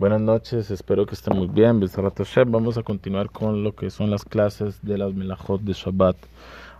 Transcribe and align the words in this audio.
Buenas 0.00 0.22
noches, 0.22 0.70
espero 0.70 1.04
que 1.04 1.14
estén 1.14 1.36
muy 1.36 1.46
bien. 1.46 1.78
Vamos 2.46 2.78
a 2.78 2.82
continuar 2.82 3.28
con 3.28 3.62
lo 3.62 3.74
que 3.74 3.90
son 3.90 4.10
las 4.10 4.24
clases 4.24 4.80
de 4.80 4.96
las 4.96 5.12
melajot 5.12 5.60
de 5.60 5.74
Shabbat. 5.74 6.16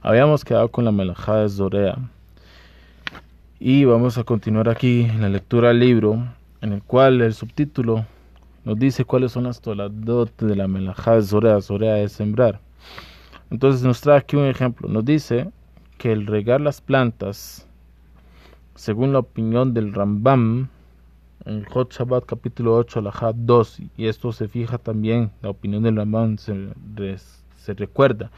Habíamos 0.01 0.43
quedado 0.43 0.71
con 0.71 0.87
la 0.87 0.91
melajá 0.91 1.37
de 1.37 1.51
Zorea 1.51 1.99
y 3.59 3.85
vamos 3.85 4.17
a 4.17 4.25
continuar 4.25 4.71
aquí 4.71 5.03
en 5.03 5.21
la 5.21 5.29
lectura 5.29 5.69
del 5.69 5.81
libro, 5.81 6.29
en 6.63 6.73
el 6.73 6.83
cual 6.83 7.21
el 7.21 7.35
subtítulo 7.35 8.07
nos 8.65 8.79
dice 8.79 9.05
cuáles 9.05 9.33
son 9.33 9.45
las 9.45 9.61
toladot 9.61 10.35
de 10.39 10.57
la 10.57 10.67
melajá 10.67 11.17
de 11.17 11.23
Zorea. 11.23 11.61
Zorea 11.61 11.99
es 11.99 12.13
sembrar. 12.13 12.59
Entonces 13.51 13.83
nos 13.83 14.01
trae 14.01 14.17
aquí 14.17 14.37
un 14.37 14.47
ejemplo. 14.47 14.89
Nos 14.89 15.05
dice 15.05 15.51
que 15.99 16.11
el 16.11 16.27
regar 16.27 16.63
las 16.63 16.81
plantas, 16.81 17.69
según 18.77 19.13
la 19.13 19.19
opinión 19.19 19.75
del 19.75 19.93
Rambam, 19.93 20.71
en 21.45 21.65
Hot 21.65 21.93
Shabbat 21.93 22.25
capítulo 22.27 22.77
8, 22.77 22.99
Alajá 22.99 23.33
2, 23.35 23.81
y 23.97 24.07
esto 24.07 24.33
se 24.33 24.49
fija 24.49 24.79
también, 24.79 25.31
la 25.43 25.51
opinión 25.51 25.83
del 25.83 25.97
Rambam 25.97 26.37
se, 26.37 26.55
se 27.57 27.75
recuerda, 27.75 28.31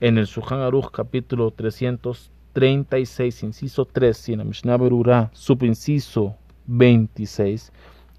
en 0.00 0.18
el 0.18 0.26
Shuhan 0.26 0.60
Aruch 0.60 0.90
capítulo 0.90 1.50
336, 1.50 3.42
inciso 3.42 3.84
3, 3.84 4.28
y 4.28 4.32
en 4.32 4.38
la 4.38 4.44
Mishnah 4.44 4.76
Berurah, 4.78 5.30
subinciso 5.32 6.34
26, 6.66 7.72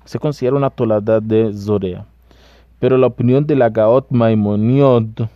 se 0.06 0.20
considera 0.20 0.56
una 0.56 0.70
tolada 0.70 1.20
de 1.20 1.52
Zorea. 1.54 2.06
Pero 2.80 2.98
la 2.98 3.08
opinión 3.08 3.46
de 3.46 3.56
la 3.56 3.70
Gaot 3.70 4.10
Maimoniod 4.10 5.28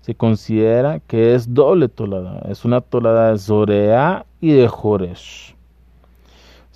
se 0.00 0.14
considera 0.14 1.00
que 1.00 1.34
es 1.34 1.52
doble 1.52 1.88
tolada, 1.88 2.40
es 2.50 2.64
una 2.64 2.80
tolada 2.80 3.32
de 3.32 3.38
Zorea 3.38 4.26
y 4.40 4.52
de 4.52 4.68
Joresh. 4.68 5.57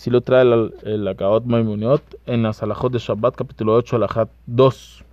Si 0.02 0.10
lo 0.10 0.20
trae 0.20 0.42
el, 0.42 0.74
el 0.82 1.06
Agaot 1.06 1.44
Maimoniot 1.44 2.02
en 2.26 2.42
la 2.42 2.52
Salahot 2.52 2.92
de 2.92 2.98
Shabbat, 2.98 3.36
capítulo 3.36 3.76
8, 3.76 3.94
Alajat 3.94 4.30
2. 4.46 5.04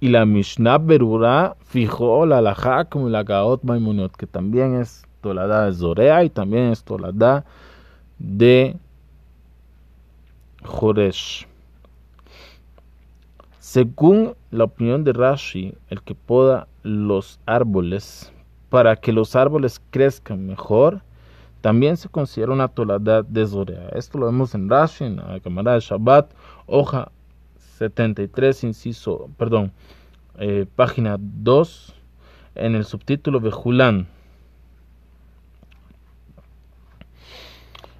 Y 0.00 0.08
la 0.08 0.24
Mishnah 0.24 0.78
Berura 0.78 1.56
fijó 1.66 2.24
la 2.24 2.38
Alajá 2.38 2.86
como 2.86 3.08
el 3.08 3.16
Agaot 3.16 3.64
Maimoniot, 3.64 4.16
que 4.16 4.26
también 4.26 4.80
es 4.80 5.04
tolada 5.20 5.66
de 5.66 5.74
Zorea 5.74 6.24
y 6.24 6.30
también 6.30 6.72
es 6.72 6.82
tolada 6.82 7.44
de 8.18 8.78
Joresh. 10.64 11.46
Según 13.58 14.32
la 14.50 14.64
opinión 14.64 15.04
de 15.04 15.12
Rashi, 15.12 15.74
el 15.90 16.00
que 16.00 16.14
poda 16.14 16.66
los 16.82 17.40
árboles 17.44 18.32
para 18.70 18.96
que 18.96 19.12
los 19.12 19.36
árboles 19.36 19.82
crezcan 19.90 20.46
mejor, 20.46 21.02
también 21.60 21.96
se 21.96 22.08
considera 22.08 22.52
una 22.52 22.68
tolada 22.68 23.22
de 23.22 23.46
Zorea. 23.46 23.88
Esto 23.90 24.18
lo 24.18 24.26
vemos 24.26 24.54
en 24.54 24.68
Rashi, 24.68 25.04
en 25.04 25.16
la 25.16 25.40
cámara 25.40 25.74
de 25.74 25.80
Shabbat, 25.80 26.32
hoja 26.66 27.10
73, 27.78 28.64
inciso, 28.64 29.28
perdón, 29.36 29.72
eh, 30.38 30.66
página 30.76 31.16
2, 31.18 31.94
en 32.54 32.74
el 32.74 32.84
subtítulo 32.84 33.40
de 33.40 33.50
Julán. 33.50 34.08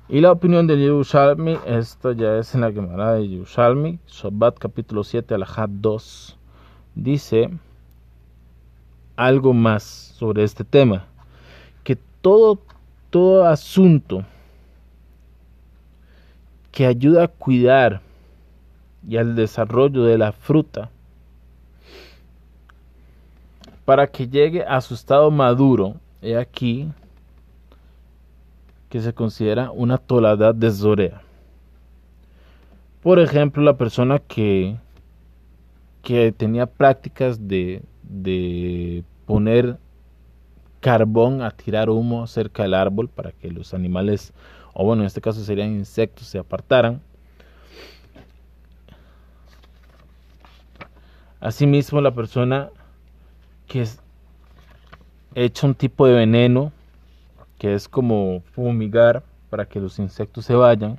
Y 0.09 0.21
la 0.21 0.33
opinión 0.33 0.67
de 0.67 0.79
Yerushalmi, 0.79 1.59
esto 1.67 2.13
ya 2.13 2.39
es 2.39 2.55
en 2.55 2.63
la 2.63 2.73
Gemara 2.73 3.15
de 3.15 3.29
Yerushalmi, 3.29 3.99
Shabbat 4.07 4.59
capítulo 4.59 5.05
7, 5.05 5.35
alajat 5.35 5.69
2, 5.71 6.39
dice 6.95 7.51
algo 9.17 9.53
más 9.53 9.83
sobre 9.83 10.45
este 10.45 10.65
tema, 10.65 11.07
que 11.85 11.97
todo 12.21 12.61
todo 13.11 13.47
asunto 13.47 14.25
que 16.71 16.87
ayuda 16.87 17.25
a 17.25 17.29
cuidar 17.29 18.01
y 19.09 19.17
al 19.17 19.35
desarrollo 19.35 20.05
de 20.05 20.19
la 20.19 20.33
fruta 20.33 20.91
para 23.85 24.07
que 24.07 24.29
llegue 24.29 24.63
a 24.65 24.81
su 24.83 24.93
estado 24.93 25.31
maduro, 25.31 25.95
he 26.21 26.37
aquí 26.37 26.89
que 28.91 29.01
se 29.01 29.15
considera 29.15 29.71
una 29.71 29.97
tolada 29.97 30.53
de 30.53 30.71
zorea. 30.71 31.23
Por 33.03 33.19
ejemplo, 33.19 33.63
la 33.63 33.79
persona 33.79 34.19
que, 34.19 34.77
que 36.03 36.33
tenía 36.33 36.67
prácticas 36.67 37.49
de, 37.49 37.83
de 38.03 39.05
poner 39.25 39.79
carbón 40.81 41.43
a 41.43 41.51
tirar 41.51 41.91
humo 41.91 42.27
cerca 42.27 42.63
del 42.63 42.75
árbol 42.75 43.09
para 43.09 43.33
que 43.33 43.51
los 43.51 43.75
animales, 43.75 44.33
o 44.75 44.85
bueno, 44.85 45.03
en 45.03 45.07
este 45.07 45.21
caso 45.21 45.43
serían 45.43 45.71
insectos, 45.71 46.27
se 46.27 46.39
apartaran. 46.39 47.01
Asimismo, 51.41 52.01
la 52.01 52.11
persona 52.11 52.71
que 53.67 53.87
echa 55.35 55.67
un 55.67 55.75
tipo 55.75 56.07
de 56.07 56.15
veneno, 56.15 56.73
que 57.59 57.75
es 57.75 57.89
como 57.89 58.43
fumigar 58.53 59.23
para 59.51 59.67
que 59.67 59.81
los 59.81 59.99
insectos 59.99 60.45
se 60.45 60.55
vayan. 60.55 60.99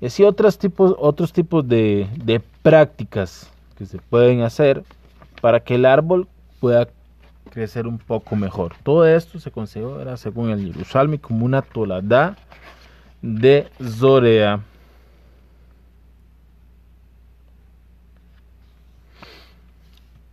Y 0.00 0.06
así 0.06 0.24
otros 0.24 0.58
tipos, 0.58 0.94
otros 0.98 1.32
tipos 1.32 1.66
de, 1.66 2.08
de 2.22 2.40
prácticas 2.62 3.50
que 3.76 3.86
se 3.86 3.98
pueden 3.98 4.42
hacer 4.42 4.84
para 5.40 5.60
que 5.60 5.76
el 5.76 5.86
árbol 5.86 6.28
pueda 6.60 6.88
crecer 7.54 7.86
un 7.86 7.98
poco 7.98 8.34
mejor. 8.34 8.74
Todo 8.82 9.06
esto 9.06 9.38
se 9.38 9.52
considera, 9.52 10.16
según 10.16 10.50
el 10.50 10.72
Yerushalmi, 10.72 11.18
como 11.18 11.46
una 11.46 11.62
tolada 11.62 12.36
de 13.22 13.68
Zorea. 13.80 14.60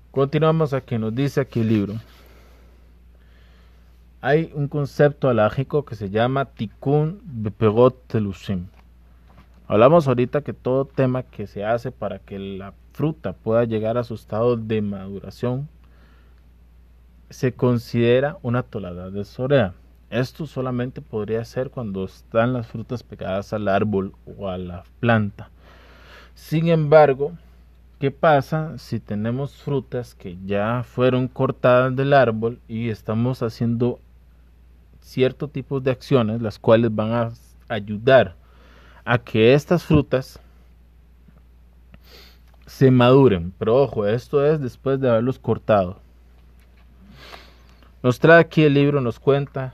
Continuamos 0.10 0.74
a 0.74 0.82
que 0.82 0.98
nos 0.98 1.14
dice 1.14 1.40
aquí 1.40 1.62
el 1.62 1.70
libro. 1.70 1.94
Hay 4.20 4.52
un 4.56 4.68
concepto 4.68 5.30
alágico 5.30 5.86
que 5.86 5.96
se 5.96 6.10
llama 6.10 6.46
Tikkun 6.46 7.22
Bepegot 7.24 8.08
Telushim. 8.08 8.66
Hablamos 9.68 10.08
ahorita 10.08 10.42
que 10.42 10.54
todo 10.54 10.86
tema 10.86 11.24
que 11.24 11.46
se 11.46 11.64
hace 11.64 11.92
para 11.92 12.18
que 12.20 12.40
la 12.40 12.74
fruta 12.94 13.34
pueda 13.34 13.64
llegar 13.64 13.98
a 13.98 14.04
su 14.04 14.16
estado 14.16 14.58
de 14.58 14.82
maduración 14.82 15.70
se 17.32 17.54
considera 17.54 18.38
una 18.42 18.62
tolada 18.64 19.10
de 19.10 19.24
sorea. 19.24 19.74
Esto 20.10 20.46
solamente 20.46 21.02
podría 21.02 21.46
ser 21.46 21.70
cuando 21.70 22.04
están 22.04 22.52
las 22.52 22.68
frutas 22.68 23.04
pegadas 23.04 23.54
al 23.54 23.70
árbol 23.70 24.14
o 24.38 24.50
a 24.50 24.58
la 24.58 24.84
planta. 25.00 25.50
Sin 26.36 26.68
embargo, 26.68 27.32
¿qué 28.00 28.12
pasa 28.12 28.78
si 28.78 29.00
tenemos 29.00 29.56
frutas 29.56 30.14
que 30.14 30.38
ya 30.46 30.84
fueron 30.84 31.30
cortadas 31.30 31.96
del 31.96 32.14
árbol 32.14 32.60
y 32.68 32.90
estamos 32.90 33.42
haciendo 33.42 34.00
cierto 35.00 35.48
tipo 35.48 35.80
de 35.80 35.92
acciones 35.92 36.42
las 36.42 36.60
cuales 36.60 36.94
van 36.94 37.14
a 37.14 37.32
ayudar 37.70 38.36
a 39.06 39.18
que 39.18 39.54
estas 39.54 39.86
frutas 39.86 40.42
se 42.66 42.92
maduren? 42.92 43.54
Pero 43.58 43.82
ojo, 43.82 44.06
esto 44.06 44.46
es 44.46 44.60
después 44.60 45.00
de 45.00 45.10
haberlos 45.10 45.40
cortado. 45.40 46.02
Nos 48.04 48.20
trae 48.20 48.40
aquí 48.40 48.64
el 48.64 48.74
libro, 48.74 49.00
nos 49.02 49.20
cuenta 49.20 49.74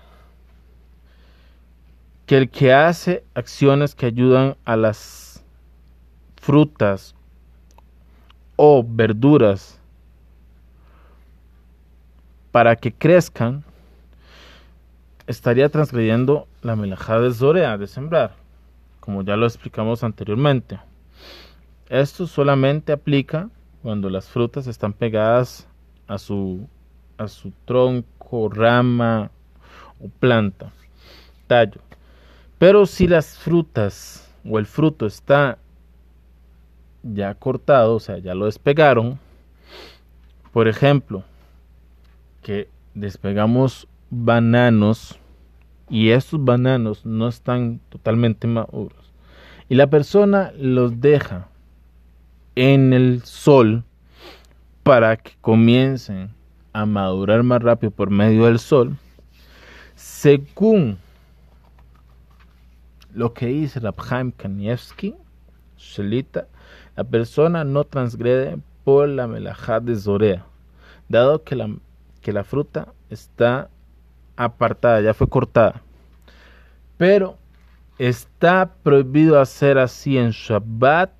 que 2.26 2.38
el 2.38 2.50
que 2.50 2.74
hace 2.74 3.24
acciones 3.34 3.96
que 3.96 4.06
ayudan 4.06 4.58
a 4.66 4.76
las 4.76 5.44
frutas 6.36 7.16
o 8.58 8.84
verduras 8.86 9.80
para 12.52 12.76
que 12.76 12.92
crezcan, 12.92 13.64
estaría 15.28 15.70
transgrediendo 15.70 16.48
la 16.62 16.76
melajá 16.76 17.20
de 17.20 17.32
Zorea 17.32 17.78
de 17.78 17.86
sembrar, 17.86 18.34
como 19.00 19.22
ya 19.22 19.36
lo 19.36 19.46
explicamos 19.46 20.04
anteriormente. 20.04 20.80
Esto 21.88 22.26
solamente 22.26 22.92
aplica 22.92 23.50
cuando 23.84 24.10
las 24.10 24.28
frutas 24.28 24.68
están 24.68 24.92
pegadas 24.92 25.68
a 26.08 26.18
su, 26.18 26.68
a 27.18 27.28
su 27.28 27.52
tronco 27.66 28.17
rama 28.50 29.32
o 30.00 30.10
planta, 30.10 30.72
tallo. 31.48 31.82
Pero 32.58 32.86
si 32.86 33.08
las 33.08 33.38
frutas 33.38 34.34
o 34.50 34.60
el 34.60 34.66
fruto 34.66 35.06
está 35.06 35.58
ya 37.04 37.34
cortado, 37.36 37.96
o 37.96 38.00
sea, 38.00 38.18
ya 38.18 38.34
lo 38.34 38.46
despegaron, 38.46 39.20
por 40.52 40.68
ejemplo, 40.68 41.24
que 42.42 42.70
despegamos 42.94 43.88
bananos 44.10 45.20
y 45.90 46.10
estos 46.10 46.44
bananos 46.44 47.06
no 47.06 47.28
están 47.28 47.80
totalmente 47.90 48.48
maduros 48.48 49.08
y 49.70 49.76
la 49.76 49.88
persona 49.88 50.52
los 50.58 51.00
deja 51.02 51.50
en 52.56 52.94
el 52.94 53.22
sol 53.24 53.84
para 54.84 55.18
que 55.18 55.34
comiencen 55.42 56.32
a 56.74 56.86
madurar 56.86 57.44
más 57.44 57.62
rápido 57.62 57.92
por 57.92 58.10
medio 58.10 58.46
del 58.46 58.60
sol, 58.60 58.98
según 59.96 60.98
lo 63.14 63.34
que 63.34 63.48
dice 63.48 63.80
Rabhaim 63.80 64.32
Kanievski, 64.32 65.16
Shelita, 65.78 66.48
la 66.96 67.04
persona 67.04 67.64
no 67.64 67.84
transgrede 67.84 68.60
por 68.84 69.10
la 69.10 69.28
melajá 69.28 69.80
de 69.80 69.96
Zorea, 69.96 70.46
dado 71.10 71.44
que 71.44 71.56
la, 71.56 71.70
que 72.22 72.32
la 72.32 72.44
fruta 72.44 72.94
está 73.10 73.70
apartada, 74.36 75.02
ya 75.02 75.14
fue 75.14 75.28
cortada. 75.28 75.82
Pero 76.98 77.38
está 77.98 78.72
prohibido 78.84 79.40
hacer 79.40 79.78
así 79.78 80.18
en 80.18 80.32
Shabbat 80.32 81.12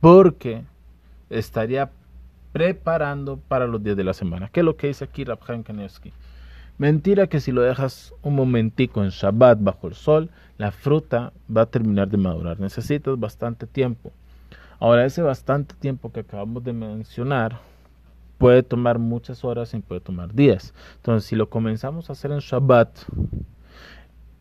porque 0.00 0.64
estaría 1.30 1.90
preparando 2.56 3.36
para 3.36 3.66
los 3.66 3.82
días 3.82 3.98
de 3.98 4.04
la 4.04 4.14
semana. 4.14 4.48
¿Qué 4.48 4.60
es 4.60 4.64
lo 4.64 4.78
que 4.78 4.86
dice 4.86 5.04
aquí 5.04 5.24
Rabhaim 5.24 5.62
Kanievski? 5.62 6.10
Mentira 6.78 7.26
que 7.26 7.38
si 7.38 7.52
lo 7.52 7.60
dejas 7.60 8.14
un 8.22 8.34
momentico 8.34 9.04
en 9.04 9.10
Shabbat 9.10 9.58
bajo 9.60 9.88
el 9.88 9.94
sol, 9.94 10.30
la 10.56 10.72
fruta 10.72 11.34
va 11.54 11.62
a 11.62 11.66
terminar 11.66 12.08
de 12.08 12.16
madurar. 12.16 12.58
Necesitas 12.58 13.20
bastante 13.20 13.66
tiempo. 13.66 14.10
Ahora, 14.78 15.04
ese 15.04 15.20
bastante 15.20 15.74
tiempo 15.74 16.10
que 16.10 16.20
acabamos 16.20 16.64
de 16.64 16.72
mencionar 16.72 17.58
puede 18.38 18.62
tomar 18.62 18.98
muchas 18.98 19.44
horas 19.44 19.74
y 19.74 19.80
puede 19.80 20.00
tomar 20.00 20.32
días. 20.32 20.72
Entonces, 20.96 21.28
si 21.28 21.36
lo 21.36 21.50
comenzamos 21.50 22.08
a 22.08 22.14
hacer 22.14 22.32
en 22.32 22.38
Shabbat, 22.38 22.88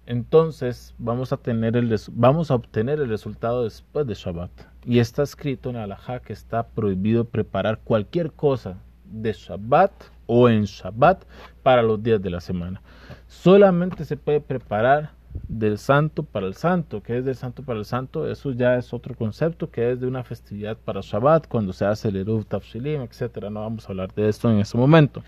entonces 0.06 0.96
vamos 0.98 1.34
a, 1.34 1.38
tener 1.38 1.76
el, 1.76 1.94
vamos 2.14 2.50
a 2.50 2.56
obtener 2.56 3.02
el 3.02 3.10
resultado 3.10 3.66
después 3.66 4.08
de 4.08 4.14
Shabbat. 4.14 4.52
Y 4.86 5.00
está 5.00 5.24
escrito 5.24 5.70
en 5.70 5.78
Alajá 5.78 6.20
que 6.20 6.34
está 6.34 6.68
prohibido 6.68 7.26
preparar 7.26 7.80
cualquier 7.84 8.32
cosa 8.32 8.78
de 9.04 9.34
Shabbat 9.34 9.92
o 10.28 10.50
en 10.50 10.66
Shabbat 10.66 11.24
para 11.64 11.82
los 11.82 12.02
días 12.02 12.22
de 12.22 12.30
la 12.30 12.40
semana. 12.40 12.82
Solamente 13.28 14.06
se 14.06 14.18
puede 14.18 14.42
preparar 14.42 15.12
del 15.48 15.78
santo 15.78 16.24
para 16.24 16.48
el 16.48 16.56
santo. 16.56 17.02
que 17.02 17.18
es 17.18 17.26
del 17.26 17.36
santo 17.36 17.64
para 17.64 17.80
el 17.80 17.86
santo? 17.86 18.30
Eso 18.30 18.52
ya 18.52 18.78
es 18.78 18.94
otro 18.94 19.16
concepto 19.16 19.70
que 19.70 19.92
es 19.92 20.00
de 20.00 20.08
una 20.08 20.24
festividad 20.24 20.78
para 20.78 21.02
Shabbat, 21.02 21.48
cuando 21.48 21.74
se 21.74 21.86
hace 21.86 22.10
el 22.10 22.18
Eruv 22.18 22.46
Tafshilim, 22.46 23.02
etc. 23.02 23.50
No 23.50 23.62
vamos 23.62 23.86
a 23.86 23.92
hablar 23.92 24.14
de 24.14 24.30
esto 24.30 24.50
en 24.50 24.60
ese 24.60 24.78
momento. 24.78 25.24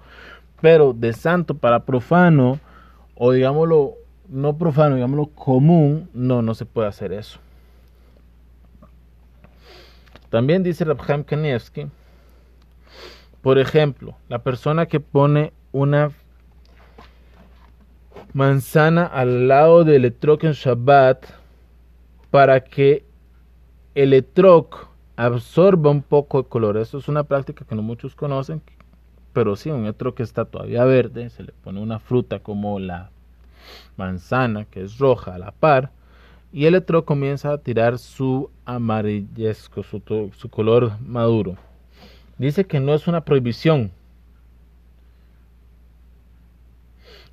Pero 0.61 0.93
de 0.93 1.13
santo 1.13 1.55
para 1.55 1.83
profano, 1.83 2.59
o 3.15 3.31
digámoslo 3.31 3.95
no 4.29 4.57
profano, 4.57 4.95
digámoslo 4.95 5.27
común, 5.27 6.09
no, 6.13 6.41
no 6.41 6.53
se 6.53 6.65
puede 6.65 6.87
hacer 6.87 7.13
eso. 7.13 7.39
También 10.29 10.63
dice 10.63 10.83
Rabham 10.85 11.23
Kanievski 11.23 11.87
por 13.47 13.59
ejemplo, 13.59 14.17
la 14.27 14.39
persona 14.39 14.87
que 14.87 14.99
pone 14.99 15.53
una 15.71 16.11
manzana 18.33 19.05
al 19.05 19.47
lado 19.47 19.85
del 19.85 20.03
etrog 20.03 20.43
en 20.43 20.51
Shabbat 20.51 21.25
para 22.29 22.65
que 22.65 23.05
el 23.95 24.11
etrog 24.11 24.89
absorba 25.15 25.91
un 25.91 26.01
poco 26.01 26.43
de 26.43 26.49
color. 26.49 26.75
Eso 26.75 26.97
es 26.97 27.07
una 27.07 27.23
práctica 27.23 27.63
que 27.63 27.75
no 27.75 27.83
muchos 27.83 28.15
conocen, 28.15 28.61
pero 29.31 29.55
sí, 29.55 29.69
un 29.69 29.85
etrog 29.85 30.15
que 30.15 30.23
está 30.23 30.43
todavía 30.43 30.83
verde, 30.83 31.29
se 31.29 31.43
le 31.43 31.53
pone 31.63 31.79
una 31.79 31.99
fruta 31.99 32.39
como 32.39 32.79
la 32.79 33.11
manzana, 33.95 34.65
que 34.65 34.83
es 34.83 34.97
roja, 34.97 35.35
a 35.35 35.39
la 35.39 35.51
par, 35.51 35.91
y 36.51 36.65
el 36.65 36.75
etrog 36.75 37.05
comienza 37.05 37.51
a 37.51 37.57
tirar 37.57 37.97
su 37.97 38.49
amarillesco, 38.65 39.83
su, 39.83 40.49
color 40.49 40.99
maduro 41.01 41.57
dice 42.37 42.65
que 42.65 42.79
no 42.79 42.93
es 42.93 43.07
una 43.07 43.21
prohibición. 43.21 43.91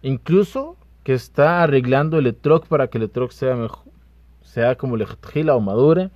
Incluso 0.03 0.77
que 1.03 1.15
está 1.15 1.63
arreglando 1.63 2.19
el 2.19 2.27
etrog 2.27 2.67
para 2.67 2.89
que 2.89 2.99
el 2.99 3.05
etrog 3.05 3.33
sea 3.33 3.55
mejor, 3.55 3.85
sea 4.43 4.75
como 4.77 4.97
gila 5.33 5.55
o 5.55 5.61
madure. 5.61 6.11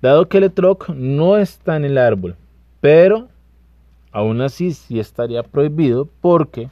Dado 0.00 0.28
que 0.28 0.38
el 0.38 0.44
etrog 0.44 0.90
no 0.94 1.36
está 1.36 1.76
en 1.76 1.84
el 1.84 1.98
árbol, 1.98 2.36
pero 2.80 3.28
aún 4.12 4.40
así 4.40 4.72
sí 4.72 5.00
estaría 5.00 5.42
prohibido 5.42 6.08
porque 6.20 6.68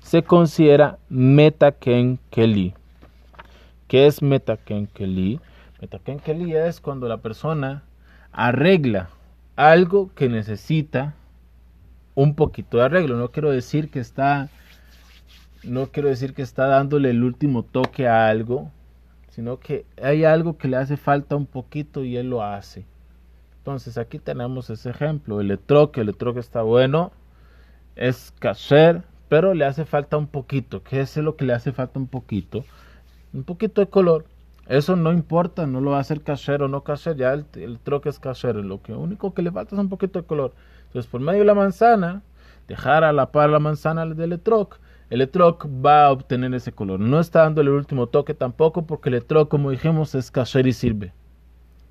se 0.00 0.22
considera 0.22 0.98
metaken 1.08 2.18
keli. 2.30 2.74
¿Qué 3.92 4.06
es 4.06 4.22
metaken 4.22 4.86
keli? 4.86 5.38
Metaken 5.82 6.18
keli 6.18 6.56
es 6.56 6.80
cuando 6.80 7.08
la 7.08 7.18
persona 7.18 7.82
arregla 8.32 9.10
algo 9.54 10.14
que 10.14 10.30
necesita 10.30 11.14
un 12.14 12.34
poquito 12.34 12.78
de 12.78 12.84
arreglo. 12.84 13.18
No 13.18 13.32
quiero 13.32 13.50
decir 13.50 13.90
que 13.90 14.00
está, 14.00 14.48
no 15.62 15.88
quiero 15.88 16.08
decir 16.08 16.32
que 16.32 16.40
está 16.40 16.68
dándole 16.68 17.10
el 17.10 17.22
último 17.22 17.64
toque 17.64 18.08
a 18.08 18.28
algo, 18.28 18.70
sino 19.28 19.60
que 19.60 19.84
hay 20.02 20.24
algo 20.24 20.56
que 20.56 20.68
le 20.68 20.78
hace 20.78 20.96
falta 20.96 21.36
un 21.36 21.44
poquito 21.44 22.02
y 22.02 22.16
él 22.16 22.30
lo 22.30 22.42
hace. 22.42 22.86
Entonces 23.58 23.98
aquí 23.98 24.18
tenemos 24.18 24.70
ese 24.70 24.88
ejemplo, 24.88 25.38
el 25.38 25.50
etroque, 25.50 26.00
el 26.00 26.08
etroque 26.08 26.40
está 26.40 26.62
bueno, 26.62 27.12
es 27.94 28.32
caser, 28.38 29.02
pero 29.28 29.52
le 29.52 29.66
hace 29.66 29.84
falta 29.84 30.16
un 30.16 30.28
poquito. 30.28 30.82
¿Qué 30.82 31.02
es 31.02 31.14
lo 31.18 31.36
que 31.36 31.44
le 31.44 31.52
hace 31.52 31.72
falta 31.72 31.98
un 31.98 32.06
poquito? 32.06 32.64
Un 33.32 33.44
poquito 33.44 33.80
de 33.80 33.88
color. 33.88 34.26
Eso 34.68 34.96
no 34.96 35.12
importa, 35.12 35.66
no 35.66 35.80
lo 35.80 35.90
va 35.90 35.98
a 35.98 36.00
hacer 36.00 36.22
casero 36.22 36.66
o 36.66 36.68
no 36.68 36.84
casero, 36.84 37.16
ya 37.16 37.32
el, 37.32 37.46
el 37.54 37.78
troque 37.78 38.08
es 38.08 38.18
casero, 38.18 38.62
lo 38.62 38.80
que 38.80 38.92
único 38.92 39.34
que 39.34 39.42
le 39.42 39.50
falta 39.50 39.74
es 39.74 39.80
un 39.80 39.88
poquito 39.88 40.20
de 40.20 40.26
color. 40.26 40.52
Entonces, 40.86 41.10
por 41.10 41.20
medio 41.20 41.40
de 41.40 41.46
la 41.46 41.54
manzana, 41.54 42.22
dejar 42.68 43.04
a 43.04 43.12
la 43.12 43.32
par 43.32 43.50
la 43.50 43.58
manzana 43.58 44.06
del 44.06 44.32
etroc, 44.34 44.78
el 45.10 45.20
etroc 45.20 45.66
va 45.84 46.06
a 46.06 46.12
obtener 46.12 46.54
ese 46.54 46.72
color. 46.72 47.00
No 47.00 47.20
está 47.20 47.40
dándole 47.40 47.70
el 47.70 47.76
último 47.76 48.06
toque 48.06 48.34
tampoco 48.34 48.86
porque 48.86 49.08
el 49.08 49.16
etroc, 49.16 49.50
como 49.50 49.70
dijimos, 49.70 50.14
es 50.14 50.30
casero 50.30 50.68
y 50.68 50.72
sirve. 50.72 51.12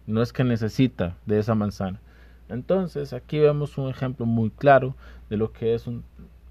No 0.07 0.21
es 0.21 0.33
que 0.33 0.43
necesita 0.43 1.17
de 1.25 1.39
esa 1.39 1.53
manzana. 1.53 1.99
Entonces, 2.49 3.13
aquí 3.13 3.39
vemos 3.39 3.77
un 3.77 3.89
ejemplo 3.89 4.25
muy 4.25 4.49
claro 4.49 4.95
de 5.29 5.37
lo 5.37 5.51
que 5.51 5.73
es 5.73 5.87
un 5.87 6.03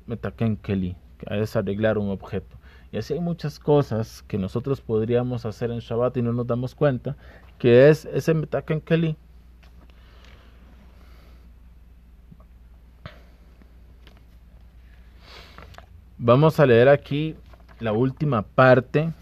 metaken 0.07 0.57
keli, 0.57 0.97
que 1.19 1.41
es 1.41 1.57
arreglar 1.57 1.99
un 1.99 2.11
objeto. 2.11 2.57
Y 2.93 2.99
así 2.99 3.15
hay 3.15 3.21
muchas 3.21 3.59
cosas 3.59 4.23
que 4.27 4.37
nosotros 4.39 4.81
podríamos 4.81 5.47
hacer 5.47 5.71
en 5.71 5.79
Shabbat 5.79 6.17
y 6.17 6.23
no 6.23 6.33
nos 6.33 6.47
damos 6.47 6.75
cuenta, 6.75 7.17
que 7.59 7.89
es 7.89 8.05
ese 8.07 8.35
Metaken 8.35 8.81
Keli. 8.81 9.17
Vamos 16.19 16.61
a 16.61 16.67
leer 16.67 16.89
aquí 16.89 17.37
la 17.79 17.93
última 17.93 18.43
parte 18.43 19.13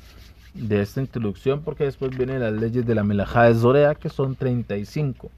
de 0.55 0.83
esta 0.83 1.01
introducción 1.01 1.63
porque 1.63 1.85
después 1.85 2.17
vienen 2.17 2.41
las 2.41 2.53
leyes 2.53 2.85
de 2.87 2.95
la 2.95 3.05
Melajá 3.05 3.45
de 3.45 3.55
Zorea 3.55 3.95
que 3.95 4.09
son 4.09 4.35
35. 4.35 5.31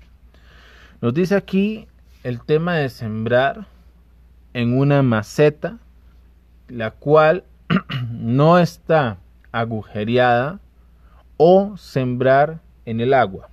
Nos 1.02 1.12
dice 1.12 1.34
aquí 1.34 1.86
el 2.22 2.40
tema 2.40 2.76
de 2.76 2.88
sembrar 2.88 3.66
en 4.54 4.78
una 4.78 5.02
maceta 5.02 5.78
la 6.68 6.92
cual 6.92 7.44
no 8.10 8.58
está 8.58 9.18
agujereada 9.52 10.60
o 11.36 11.76
sembrar 11.76 12.60
en 12.84 13.00
el 13.00 13.14
agua. 13.14 13.48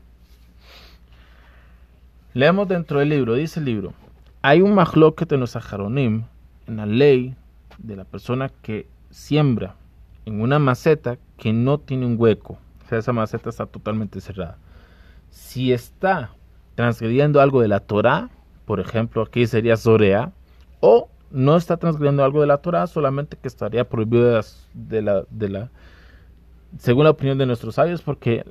Leemos 2.34 2.68
dentro 2.68 3.00
del 3.00 3.10
libro, 3.10 3.34
dice 3.34 3.60
el 3.60 3.66
libro, 3.66 3.94
hay 4.42 4.62
un 4.62 4.76
mahloket 4.76 5.32
en 5.32 5.40
los 5.40 5.52
saharonim, 5.52 6.24
en 6.68 6.78
la 6.78 6.86
ley 6.86 7.36
de 7.80 7.96
la 7.96 8.04
persona 8.04 8.50
que 8.62 8.88
siembra 9.10 9.76
en 10.26 10.42
una 10.42 10.60
maceta 10.60 11.18
que 11.38 11.54
no 11.54 11.80
tiene 11.80 12.06
un 12.06 12.16
hueco, 12.20 12.58
o 12.86 12.90
sea, 12.90 12.98
esa 12.98 13.14
maceta 13.14 13.50
está 13.50 13.66
totalmente 13.66 14.20
cerrada. 14.20 14.58
Si 15.30 15.72
está 15.72 16.32
transgrediendo 16.76 17.42
algo 17.42 17.62
de 17.62 17.70
la 17.70 17.80
Torah, 17.80 18.30
por 18.66 18.80
ejemplo, 18.80 19.22
aquí 19.22 19.48
sería 19.48 19.78
Zorea, 19.78 20.32
o 20.80 21.10
no 21.32 21.58
está 21.58 21.78
transgrediendo 21.78 22.24
algo 22.24 22.42
de 22.42 22.48
la 22.48 22.58
Torah, 22.60 22.88
solamente 22.88 23.38
que 23.38 23.48
estaría 23.48 23.88
prohibido 23.88 24.42
de 24.74 25.02
la, 25.02 25.24
de 25.30 25.50
la, 25.50 25.72
según 26.78 27.04
la 27.04 27.12
opinión 27.12 27.38
de 27.38 27.46
nuestros 27.46 27.76
sabios, 27.76 28.02
porque 28.02 28.46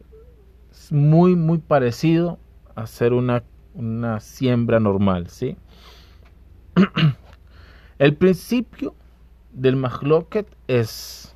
es 0.71 0.93
muy, 0.93 1.37
muy 1.37 1.59
parecido 1.59 2.39
a 2.75 2.83
hacer 2.83 3.13
una, 3.13 3.43
una 3.75 4.21
siembra 4.21 4.81
normal, 4.81 5.29
¿sí? 5.29 5.57
El 7.99 8.15
principio 8.15 8.95
del 9.53 9.77
mahloket 9.77 10.47
es 10.69 11.35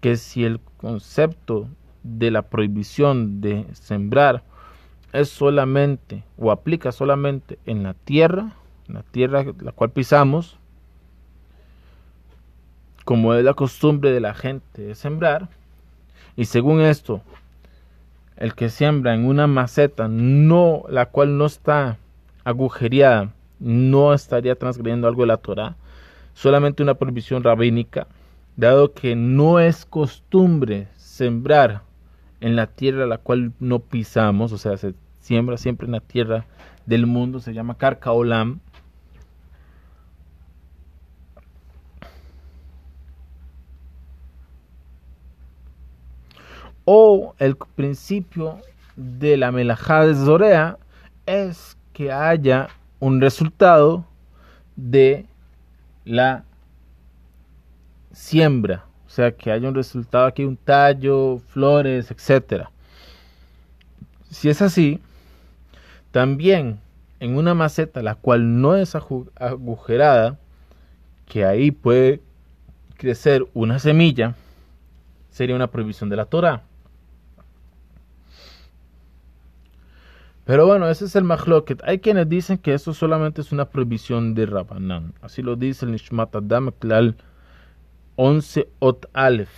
que 0.00 0.16
si 0.16 0.44
el 0.44 0.60
concepto 0.76 1.68
de 2.04 2.30
la 2.30 2.42
prohibición 2.42 3.40
de 3.40 3.66
sembrar 3.72 4.44
es 5.12 5.28
solamente 5.28 6.22
o 6.36 6.52
aplica 6.52 6.92
solamente 6.92 7.58
en 7.66 7.82
la 7.82 7.94
tierra, 7.94 8.54
la 8.88 9.02
tierra 9.02 9.44
la 9.60 9.72
cual 9.72 9.90
pisamos, 9.90 10.58
como 13.04 13.34
es 13.34 13.44
la 13.44 13.54
costumbre 13.54 14.12
de 14.12 14.20
la 14.20 14.34
gente 14.34 14.82
de 14.82 14.94
sembrar, 14.94 15.48
y 16.36 16.46
según 16.46 16.80
esto, 16.80 17.22
el 18.36 18.54
que 18.54 18.68
siembra 18.68 19.14
en 19.14 19.26
una 19.26 19.46
maceta, 19.46 20.08
no, 20.08 20.84
la 20.88 21.06
cual 21.06 21.38
no 21.38 21.46
está 21.46 21.98
agujereada, 22.44 23.32
no 23.60 24.12
estaría 24.12 24.56
transgrediendo 24.56 25.06
algo 25.06 25.22
de 25.22 25.28
la 25.28 25.36
Torah, 25.36 25.76
solamente 26.34 26.82
una 26.82 26.94
prohibición 26.94 27.44
rabínica, 27.44 28.06
dado 28.56 28.92
que 28.92 29.16
no 29.16 29.60
es 29.60 29.84
costumbre 29.84 30.88
sembrar 30.96 31.82
en 32.40 32.56
la 32.56 32.66
tierra 32.66 33.06
la 33.06 33.18
cual 33.18 33.52
no 33.60 33.78
pisamos, 33.78 34.52
o 34.52 34.58
sea, 34.58 34.76
se 34.76 34.94
siembra 35.20 35.56
siempre 35.56 35.86
en 35.86 35.92
la 35.92 36.00
tierra 36.00 36.44
del 36.84 37.06
mundo, 37.06 37.40
se 37.40 37.54
llama 37.54 37.78
Karkaolam. 37.78 38.60
O 46.84 47.34
el 47.38 47.56
principio 47.56 48.58
de 48.96 49.36
la 49.36 49.50
melajá 49.50 50.06
de 50.06 50.14
Zorea 50.14 50.78
es 51.26 51.76
que 51.92 52.12
haya 52.12 52.68
un 53.00 53.20
resultado 53.20 54.04
de 54.76 55.26
la 56.04 56.44
siembra, 58.12 58.84
o 59.06 59.10
sea, 59.10 59.32
que 59.32 59.50
haya 59.50 59.68
un 59.68 59.74
resultado 59.74 60.26
aquí, 60.26 60.44
un 60.44 60.56
tallo, 60.56 61.38
flores, 61.48 62.10
etc. 62.10 62.66
Si 64.30 64.48
es 64.48 64.60
así, 64.62 65.00
también 66.10 66.80
en 67.20 67.36
una 67.36 67.54
maceta 67.54 68.02
la 68.02 68.14
cual 68.14 68.60
no 68.60 68.76
es 68.76 68.94
agujerada, 68.94 70.38
que 71.26 71.44
ahí 71.44 71.70
puede 71.70 72.20
crecer 72.96 73.46
una 73.54 73.78
semilla, 73.78 74.34
sería 75.30 75.56
una 75.56 75.68
prohibición 75.68 76.10
de 76.10 76.16
la 76.16 76.26
Torah. 76.26 76.62
Pero 80.44 80.66
bueno, 80.66 80.88
ese 80.88 81.06
es 81.06 81.16
el 81.16 81.24
mahloket. 81.24 81.82
Hay 81.84 82.00
quienes 82.00 82.28
dicen 82.28 82.58
que 82.58 82.74
esto 82.74 82.92
solamente 82.92 83.40
es 83.40 83.50
una 83.50 83.64
prohibición 83.70 84.34
de 84.34 84.46
Rabanán. 84.46 85.14
Así 85.22 85.42
lo 85.42 85.56
dice 85.56 85.86
el 85.86 85.92
Nishmat 85.92 86.36
Adam 86.36 86.70
Klal 86.78 87.16
11 88.16 88.68
Ot 88.80 89.08
Aleph. 89.14 89.48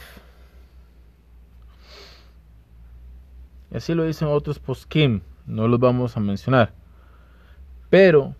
Así 3.74 3.94
lo 3.94 4.04
dicen 4.04 4.28
otros 4.28 4.60
poskim. 4.60 5.22
No 5.46 5.66
los 5.66 5.80
vamos 5.80 6.16
a 6.16 6.20
mencionar. 6.20 6.72
Pero 7.90 8.34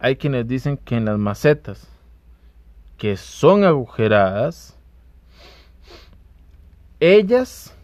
hay 0.00 0.16
quienes 0.16 0.48
dicen 0.48 0.76
que 0.76 0.96
en 0.96 1.04
las 1.04 1.18
macetas 1.18 1.88
que 2.98 3.16
son 3.16 3.64
agujeradas, 3.64 4.76
ellas 6.98 7.74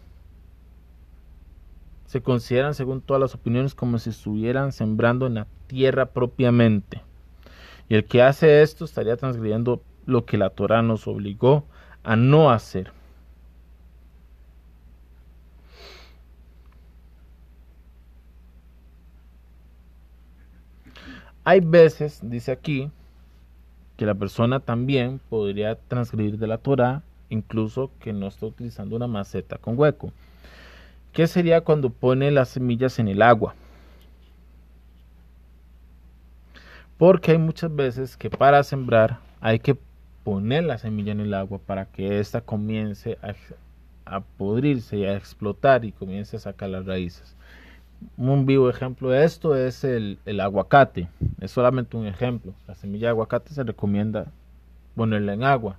se 2.09 2.23
consideran, 2.23 2.73
según 2.73 3.01
todas 3.01 3.21
las 3.21 3.35
opiniones, 3.35 3.75
como 3.75 3.99
si 3.99 4.09
estuvieran 4.09 4.71
sembrando 4.71 5.27
en 5.27 5.35
la 5.35 5.47
tierra 5.67 6.07
propiamente. 6.07 7.03
Y 7.87 7.93
el 7.93 8.05
que 8.05 8.23
hace 8.23 8.63
esto 8.63 8.83
estaría 8.83 9.15
transgrediendo 9.15 9.83
lo 10.07 10.25
que 10.25 10.39
la 10.39 10.49
Torah 10.49 10.81
nos 10.81 11.07
obligó 11.07 11.65
a 12.01 12.15
no 12.15 12.49
hacer. 12.49 12.91
Hay 21.43 21.59
veces, 21.59 22.21
dice 22.23 22.51
aquí, 22.51 22.89
que 23.97 24.07
la 24.07 24.15
persona 24.15 24.61
también 24.61 25.21
podría 25.29 25.75
transgredir 25.75 26.39
de 26.39 26.47
la 26.47 26.57
Torah, 26.57 27.03
incluso 27.29 27.91
que 27.99 28.13
no 28.13 28.25
está 28.25 28.47
utilizando 28.47 28.95
una 28.95 29.05
maceta 29.05 29.59
con 29.59 29.77
hueco. 29.77 30.11
¿Qué 31.13 31.25
sería 31.25 31.61
cuando 31.61 31.89
pone 31.89 32.29
las 32.31 32.49
semillas 32.49 32.99
en 32.99 33.07
el 33.07 33.21
agua? 33.21 33.55
Porque 36.97 37.31
hay 37.31 37.37
muchas 37.37 37.75
veces 37.75 38.15
que 38.15 38.29
para 38.29 38.61
sembrar 38.63 39.19
hay 39.41 39.59
que 39.59 39.77
poner 40.23 40.65
la 40.65 40.77
semilla 40.77 41.11
en 41.11 41.21
el 41.21 41.33
agua 41.33 41.59
para 41.65 41.85
que 41.85 42.19
ésta 42.19 42.41
comience 42.41 43.17
a, 44.05 44.19
pudrirse 44.37 44.97
y 44.97 45.05
a 45.05 45.15
explotar 45.15 45.85
y 45.85 45.91
comience 45.91 46.37
a 46.37 46.39
sacar 46.39 46.69
las 46.69 46.85
raíces. 46.85 47.35
Un 48.17 48.45
vivo 48.45 48.69
ejemplo 48.69 49.09
de 49.09 49.25
esto 49.25 49.55
es 49.55 49.83
el, 49.83 50.19
el 50.25 50.39
aguacate. 50.39 51.07
Es 51.41 51.51
solamente 51.51 51.97
un 51.97 52.05
ejemplo. 52.05 52.53
La 52.67 52.75
semilla 52.75 53.07
de 53.07 53.11
aguacate 53.11 53.53
se 53.53 53.63
recomienda 53.63 54.27
ponerla 54.95 55.33
en 55.33 55.43
agua 55.43 55.77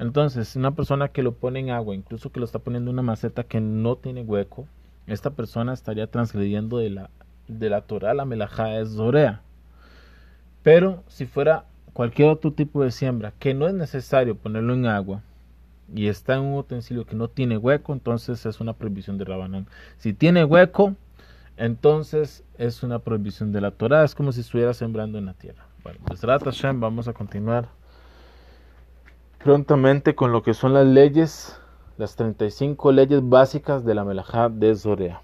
entonces, 0.00 0.56
una 0.56 0.70
persona 0.70 1.08
que 1.08 1.22
lo 1.22 1.32
pone 1.32 1.60
en 1.60 1.68
agua, 1.68 1.94
incluso 1.94 2.32
que 2.32 2.40
lo 2.40 2.46
está 2.46 2.58
poniendo 2.58 2.90
en 2.90 2.94
una 2.94 3.02
maceta 3.02 3.44
que 3.44 3.60
no 3.60 3.96
tiene 3.96 4.22
hueco, 4.22 4.66
esta 5.06 5.28
persona 5.28 5.74
estaría 5.74 6.06
transgrediendo 6.06 6.78
de 6.78 6.88
la, 6.88 7.10
de 7.48 7.68
la 7.68 7.82
Torah, 7.82 8.14
la 8.14 8.24
melajá 8.24 8.78
es 8.78 8.94
zorea. 8.94 9.42
Pero 10.62 11.04
si 11.06 11.26
fuera 11.26 11.66
cualquier 11.92 12.30
otro 12.30 12.50
tipo 12.50 12.82
de 12.82 12.92
siembra 12.92 13.34
que 13.38 13.52
no 13.52 13.68
es 13.68 13.74
necesario 13.74 14.36
ponerlo 14.36 14.72
en 14.72 14.86
agua 14.86 15.20
y 15.94 16.06
está 16.06 16.36
en 16.36 16.44
un 16.44 16.58
utensilio 16.58 17.04
que 17.04 17.14
no 17.14 17.28
tiene 17.28 17.58
hueco, 17.58 17.92
entonces 17.92 18.46
es 18.46 18.58
una 18.58 18.72
prohibición 18.72 19.18
de 19.18 19.26
Rabanán. 19.26 19.66
Si 19.98 20.14
tiene 20.14 20.46
hueco, 20.46 20.96
entonces 21.58 22.42
es 22.56 22.82
una 22.82 23.00
prohibición 23.00 23.52
de 23.52 23.60
la 23.60 23.70
Torah, 23.70 24.02
es 24.02 24.14
como 24.14 24.32
si 24.32 24.40
estuviera 24.40 24.72
sembrando 24.72 25.18
en 25.18 25.26
la 25.26 25.34
tierra. 25.34 25.66
Bueno, 25.82 25.98
pues 26.06 26.22
Hashem, 26.22 26.80
vamos 26.80 27.06
a 27.06 27.12
continuar 27.12 27.68
prontamente 29.42 30.14
con 30.14 30.32
lo 30.32 30.42
que 30.42 30.52
son 30.52 30.74
las 30.74 30.86
leyes, 30.86 31.58
las 31.96 32.14
35 32.16 32.92
leyes 32.92 33.20
básicas 33.26 33.84
de 33.84 33.94
la 33.94 34.04
Melajá 34.04 34.50
de 34.50 34.74
Zorea. 34.76 35.22